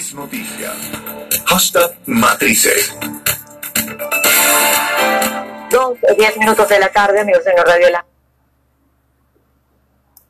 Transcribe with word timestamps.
Matriz 0.00 0.14
Noticias. 0.14 0.76
Hashtag 1.44 1.90
Matrices. 2.06 2.94
Dos, 5.70 5.98
diez 6.16 6.36
minutos 6.38 6.68
de 6.70 6.78
la 6.78 6.88
tarde, 6.88 7.20
amigos 7.20 7.42
en 7.46 7.62
Radio 7.62 7.90
La 7.90 8.04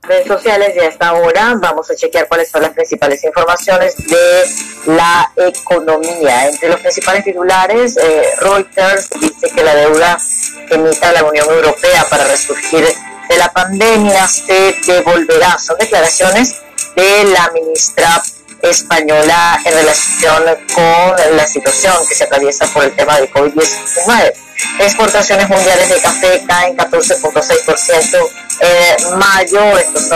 redes 0.00 0.26
sociales 0.26 0.74
y 0.74 0.78
a 0.78 0.86
esta 0.86 1.12
hora 1.12 1.54
vamos 1.60 1.90
a 1.90 1.94
chequear 1.94 2.28
cuáles 2.28 2.48
son 2.50 2.62
las 2.62 2.70
principales 2.70 3.22
informaciones 3.24 3.94
de 4.06 4.94
la 4.94 5.30
economía. 5.36 6.48
Entre 6.48 6.70
los 6.70 6.80
principales 6.80 7.24
titulares, 7.24 7.98
eh, 7.98 8.22
Reuters 8.40 9.10
dice 9.20 9.50
que 9.54 9.62
la 9.62 9.74
deuda 9.74 10.18
que 10.66 10.76
emita 10.76 11.12
la 11.12 11.24
Unión 11.24 11.46
Europea 11.46 12.06
para 12.08 12.24
resurgir 12.24 12.86
de 13.28 13.36
la 13.36 13.52
pandemia 13.52 14.26
se 14.28 14.74
devolverá. 14.86 15.58
Son 15.58 15.76
declaraciones 15.76 16.56
de 16.96 17.24
la 17.24 17.50
ministra 17.50 18.22
española 18.62 19.60
en 19.64 19.74
relación 19.74 20.44
con 20.74 21.36
la 21.36 21.46
situación 21.46 21.94
que 22.08 22.14
se 22.14 22.24
atraviesa 22.24 22.66
por 22.66 22.84
el 22.84 22.94
tema 22.94 23.18
de 23.20 23.30
COVID-19. 23.30 24.32
Exportaciones 24.80 25.48
mundiales 25.48 25.88
de 25.88 26.00
café 26.00 26.42
caen 26.46 26.76
14.6% 26.76 28.30
en 28.60 29.18
mayo. 29.18 29.78
Estos 29.78 30.08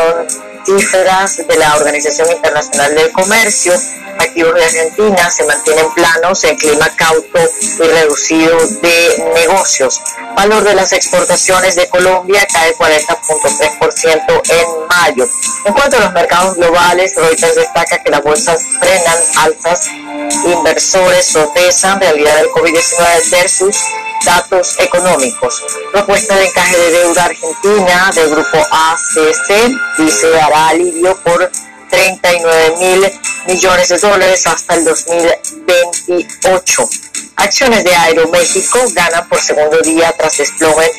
de 0.64 1.56
la 1.58 1.74
Organización 1.74 2.30
Internacional 2.30 2.94
del 2.94 3.10
Comercio. 3.10 3.72
Activos 4.18 4.54
de 4.54 4.64
Argentina 4.64 5.30
se 5.30 5.44
mantienen 5.44 5.92
planos 5.94 6.44
en 6.44 6.56
clima 6.56 6.88
cauto 6.94 7.40
y 7.78 7.82
reducido 7.82 8.56
de 8.80 9.32
negocios. 9.34 10.00
Valor 10.36 10.62
de 10.62 10.74
las 10.74 10.92
exportaciones 10.92 11.74
de 11.74 11.88
Colombia 11.88 12.46
cae 12.52 12.76
40.3% 12.76 14.42
en 14.50 14.86
mayo. 14.86 15.28
En 15.64 15.72
cuanto 15.72 15.96
a 15.96 16.00
los 16.00 16.12
mercados 16.12 16.54
globales, 16.54 17.12
Reuters 17.16 17.56
destaca 17.56 18.00
que 18.02 18.10
las 18.10 18.22
bolsas 18.22 18.62
frenan 18.80 19.18
alzas, 19.38 19.88
inversores 20.44 21.26
sopesan 21.26 22.00
realidad 22.00 22.36
del 22.36 22.50
COVID-19 22.50 23.30
versus 23.30 23.76
datos 24.24 24.76
económicos. 24.78 25.62
Propuesta 25.92 26.36
de 26.36 26.46
encaje 26.46 26.76
de 26.76 26.90
deuda 26.90 27.24
argentina 27.24 28.10
del 28.14 28.30
grupo 28.30 28.58
ACC 28.70 29.72
dice 29.98 30.30
dará 30.30 30.68
alivio 30.68 31.16
por 31.22 31.50
39 31.90 32.76
mil 32.78 33.12
millones 33.46 33.88
de 33.88 33.98
dólares 33.98 34.46
hasta 34.46 34.74
el 34.74 34.84
2028. 34.84 36.88
Acciones 37.36 37.84
de 37.84 37.94
Aeroméxico 37.94 38.78
ganan 38.94 39.28
por 39.28 39.40
segundo 39.40 39.78
día 39.80 40.12
tras 40.16 40.38
desplome 40.38 40.90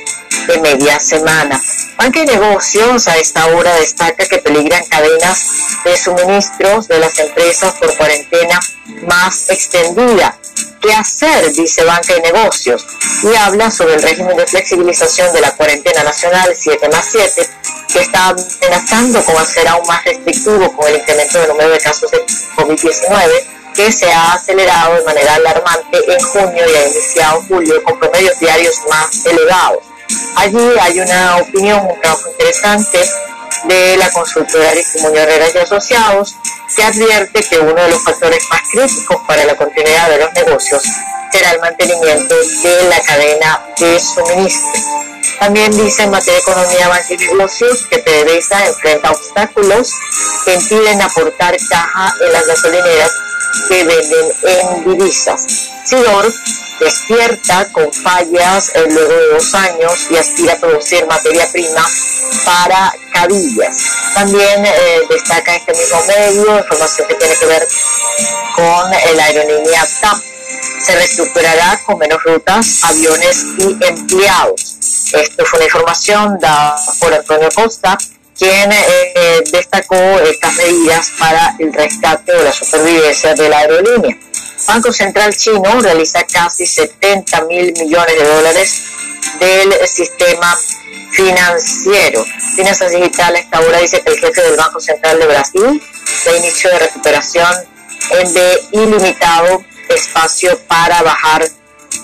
de 0.47 0.57
media 0.59 0.99
semana. 0.99 1.59
Banca 1.97 2.19
y 2.19 2.25
Negocios 2.25 3.07
a 3.07 3.17
esta 3.17 3.47
hora 3.47 3.73
destaca 3.75 4.25
que 4.25 4.39
peligran 4.39 4.83
cadenas 4.85 5.45
de 5.85 5.97
suministros 5.97 6.87
de 6.87 6.99
las 6.99 7.17
empresas 7.19 7.73
por 7.75 7.95
cuarentena 7.97 8.59
más 9.07 9.49
extendida. 9.49 10.37
¿Qué 10.93 10.99
hacer? 10.99 11.51
Dice 11.53 11.83
Banca 11.85 12.15
y 12.15 12.21
Negocios. 12.21 12.85
Y 13.23 13.35
habla 13.35 13.71
sobre 13.71 13.95
el 13.95 14.01
régimen 14.03 14.37
de 14.37 14.45
flexibilización 14.45 15.33
de 15.33 15.41
la 15.41 15.49
cuarentena 15.55 16.03
nacional 16.03 16.53
7 16.55 16.87
más 16.89 17.07
7, 17.11 17.49
que 17.91 17.99
está 17.99 18.27
amenazando 18.27 19.25
con 19.25 19.35
hacer 19.37 19.67
aún 19.69 19.87
más 19.87 20.05
restrictivo 20.05 20.71
con 20.73 20.87
el 20.87 20.97
incremento 20.97 21.39
del 21.39 21.47
número 21.47 21.69
de 21.71 21.79
casos 21.79 22.11
de 22.11 22.23
COVID-19 22.57 23.73
que 23.73 23.91
se 23.91 24.11
ha 24.11 24.33
acelerado 24.33 24.93
de 24.93 25.03
manera 25.03 25.33
alarmante 25.33 26.13
en 26.13 26.19
junio 26.19 26.63
y 26.69 26.75
ha 26.75 26.87
iniciado 26.87 27.41
julio 27.47 27.83
con 27.83 27.97
promedios 27.97 28.37
diarios 28.39 28.79
más 28.87 29.25
elevados. 29.25 29.79
Allí 30.35 30.75
hay 30.79 30.99
una 30.99 31.37
opinión, 31.37 31.87
un 31.89 32.01
trabajo 32.01 32.29
interesante 32.29 32.99
de 33.63 33.97
la 33.97 34.11
consultora 34.11 34.69
Muñoz 35.01 35.17
Herrera 35.17 35.47
y 35.55 35.57
Asociados, 35.57 36.35
que 36.75 36.83
advierte 36.83 37.43
que 37.49 37.59
uno 37.59 37.73
de 37.73 37.89
los 37.89 38.03
factores 38.03 38.43
más 38.49 38.61
críticos 38.71 39.17
para 39.27 39.45
la 39.45 39.55
continuidad 39.55 40.09
de 40.09 40.19
los 40.19 40.33
negocios 40.33 40.83
será 41.31 41.51
el 41.51 41.59
mantenimiento 41.59 42.35
de 42.63 42.83
la 42.89 43.01
cadena 43.01 43.61
de 43.79 43.99
suministro. 43.99 44.81
También 45.39 45.75
dice 45.75 46.03
en 46.03 46.11
materia 46.11 46.33
de 46.33 46.39
economía, 46.39 46.87
banca 46.87 47.13
y 47.13 47.17
negocios 47.17 47.85
que 47.89 47.99
PDVSA 47.99 48.67
enfrenta 48.67 49.11
obstáculos 49.11 49.91
que 50.45 50.53
impiden 50.53 51.01
aportar 51.01 51.57
caja 51.69 52.13
en 52.25 52.33
las 52.33 52.45
gasolineras 52.45 53.11
que 53.67 53.83
venden 53.83 54.33
en 54.43 54.83
divisas. 54.85 55.69
Sidor 55.85 56.33
despierta 56.79 57.67
con 57.71 57.91
fallas 57.93 58.71
eh, 58.75 58.85
luego 58.89 59.13
de 59.13 59.27
dos 59.29 59.53
años 59.55 60.07
y 60.09 60.17
aspira 60.17 60.53
a 60.53 60.59
producir 60.59 61.05
materia 61.05 61.47
prima 61.51 61.85
para 62.45 62.93
cabillas. 63.13 63.77
También 64.13 64.65
eh, 64.65 65.01
destaca 65.09 65.55
este 65.55 65.73
mismo 65.73 66.03
medio 66.05 66.59
información 66.59 67.07
que 67.07 67.15
tiene 67.15 67.35
que 67.35 67.45
ver 67.45 67.67
con 68.55 68.91
la 68.91 69.25
aerolínea 69.25 69.87
TAP. 70.01 70.17
Se 70.81 70.95
reestructurará 70.95 71.79
con 71.85 71.97
menos 71.97 72.21
rutas, 72.23 72.83
aviones 72.83 73.45
y 73.57 73.77
empleados. 73.85 74.77
Esto 75.13 75.45
fue 75.45 75.59
una 75.59 75.65
información 75.65 76.37
dada 76.39 76.75
por 76.99 77.13
Antonio 77.13 77.49
Costa, 77.53 77.97
quien 78.37 78.71
eh, 78.71 79.43
destacó 79.51 79.95
estas 79.95 80.55
medidas 80.55 81.11
para 81.19 81.55
el 81.59 81.73
rescate 81.73 82.33
o 82.33 82.43
la 82.43 82.51
supervivencia 82.51 83.33
de 83.33 83.49
la 83.49 83.59
aerolínea. 83.59 84.17
Banco 84.67 84.91
Central 84.91 85.35
Chino 85.35 85.81
realiza 85.81 86.23
casi 86.23 86.65
70 86.65 87.45
mil 87.45 87.73
millones 87.73 88.17
de 88.17 88.27
dólares 88.27 88.81
del 89.39 89.87
sistema 89.87 90.57
financiero. 91.11 92.25
Finanzas 92.55 92.91
Digitales 92.91 93.43
esta 93.43 93.59
hora 93.59 93.79
dice 93.79 94.01
que 94.01 94.11
el 94.11 94.19
jefe 94.19 94.41
del 94.41 94.57
Banco 94.57 94.79
Central 94.79 95.19
de 95.19 95.27
Brasil 95.27 95.83
da 96.25 96.37
inicio 96.37 96.69
de 96.71 96.79
recuperación 96.79 97.51
en 98.11 98.33
de 98.33 98.61
ilimitado 98.71 99.63
espacio 99.89 100.57
para 100.67 101.01
bajar 101.03 101.47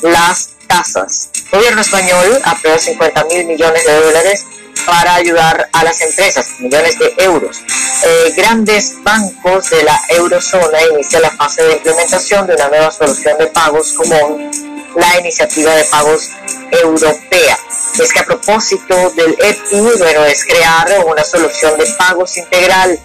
las 0.01 0.51
tasas. 0.67 1.29
El 1.51 1.59
gobierno 1.59 1.81
español 1.81 2.41
aprueba 2.43 2.77
50 2.77 3.23
mil 3.25 3.45
millones 3.45 3.85
de 3.85 3.99
dólares 3.99 4.45
para 4.85 5.15
ayudar 5.15 5.69
a 5.71 5.83
las 5.83 6.01
empresas, 6.01 6.59
millones 6.59 6.97
de 6.97 7.13
euros. 7.19 7.61
Eh, 8.03 8.33
grandes 8.35 8.95
bancos 9.03 9.69
de 9.69 9.83
la 9.83 9.99
eurozona 10.09 10.81
inician 10.93 11.21
la 11.21 11.31
fase 11.31 11.63
de 11.63 11.73
implementación 11.73 12.47
de 12.47 12.55
una 12.55 12.69
nueva 12.69 12.91
solución 12.91 13.37
de 13.37 13.47
pagos 13.47 13.93
común, 13.93 14.49
la 14.95 15.19
iniciativa 15.19 15.75
de 15.75 15.83
pagos 15.85 16.29
europea. 16.71 17.57
Es 17.99 18.13
que 18.13 18.19
a 18.19 18.25
propósito 18.25 19.11
del 19.11 19.35
EPI, 19.39 19.81
bueno, 19.97 20.25
es 20.25 20.45
crear 20.45 20.87
una 21.05 21.23
solución 21.23 21.77
de 21.77 21.85
pagos 21.97 22.37
integral 22.37 22.97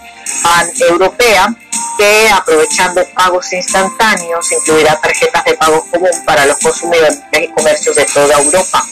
pan-europea 0.43 1.55
que 1.99 2.29
aprovechando 2.31 3.05
pagos 3.15 3.53
instantáneos 3.53 4.51
incluirá 4.53 4.99
tarjetas 5.01 5.45
de 5.45 5.55
pago 5.55 5.85
común 5.91 6.11
para 6.25 6.47
los 6.47 6.59
consumidores 6.59 7.21
y 7.33 7.49
comercios 7.49 7.97
de 7.97 8.05
toda 8.07 8.39
Europa, 8.41 8.85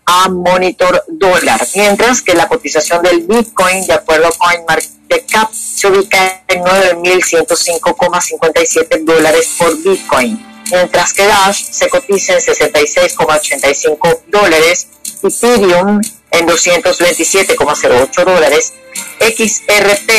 a 0.05 0.29
Monitor 0.29 1.03
Dólar, 1.07 1.61
mientras 1.75 2.23
que 2.23 2.33
la 2.33 2.47
cotización 2.47 3.03
del 3.03 3.27
Bitcoin, 3.27 3.85
de 3.85 3.93
acuerdo 3.93 4.27
a 4.27 4.31
CoinMarketCap, 4.31 5.53
se 5.53 5.85
ubica 5.87 6.41
en 6.47 6.63
9.105,57 6.63 9.05
dólares 9.05 9.51
por 9.57 9.77
Bitcoin, 9.77 10.43
mientras 10.71 11.13
que 11.13 11.27
Dash 11.27 11.69
se 11.69 11.87
cotiza 11.89 12.33
en 12.33 12.39
66,85 12.39 14.21
dólares, 14.27 14.87
Ethereum 15.21 16.01
en 16.31 16.47
227,08 16.47 18.25
dólares, 18.25 18.73
XRP 19.19 20.09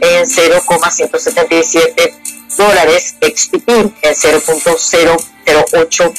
en 0.00 0.26
0,177 0.26 2.14
dólares, 2.56 3.14
XPP 3.20 3.68
en 3.68 4.14
0.008 4.14 6.12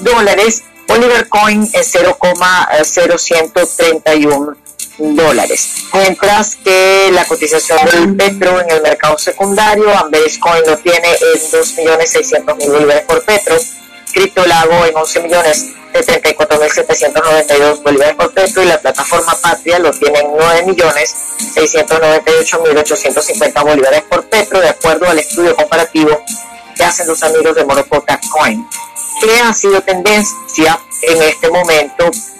dólares, 0.00 0.62
Oliver 0.88 1.28
Coin 1.28 1.68
en 1.72 1.82
0,0131 1.82 4.56
dólares. 4.98 5.68
Mientras 5.92 6.56
que 6.56 7.10
la 7.12 7.24
cotización 7.24 7.78
del 7.90 8.16
petro 8.16 8.60
en 8.60 8.70
el 8.70 8.82
mercado 8.82 9.16
secundario, 9.18 9.96
Amberes 9.96 10.38
Coin 10.38 10.62
lo 10.66 10.76
tiene 10.78 11.08
en 11.08 11.40
2.600.000 11.50 12.70
bolívares 12.70 13.04
por 13.04 13.24
petro, 13.24 13.56
Criptolago 14.14 14.86
en 14.86 14.96
11 14.96 15.20
millones 15.20 15.66
de 15.92 16.00
34.792 16.00 17.82
bolívares 17.82 18.14
por 18.14 18.32
petro 18.32 18.62
y 18.62 18.66
la 18.66 18.80
plataforma 18.80 19.36
Patria 19.42 19.80
lo 19.80 19.90
tiene 19.92 20.20
en 20.20 20.28
9 20.36 20.62
millones 20.66 21.16
698.850 21.54 23.64
bolívares 23.64 24.02
por 24.02 24.28
petro 24.28 24.60
de 24.60 24.68
acuerdo 24.68 25.08
al 25.08 25.18
estudio 25.18 25.56
comparativo 25.56 26.22
que 26.76 26.84
hacen 26.84 27.08
los 27.08 27.20
amigos 27.22 27.54
de 27.56 27.64
Morocota 27.64 28.20
Coin. 28.30 28.66
Que 29.20 29.40
ha 29.40 29.52
sido 29.52 29.82
tendencia 29.82 30.80
en 31.02 31.22
este 31.22 31.50
momento 31.50 32.10